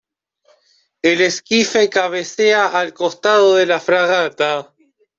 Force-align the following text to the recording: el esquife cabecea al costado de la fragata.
el 1.03 1.21
esquife 1.21 1.87
cabecea 1.87 2.65
al 2.69 2.91
costado 2.91 3.53
de 3.55 3.67
la 3.67 3.79
fragata. 3.79 4.73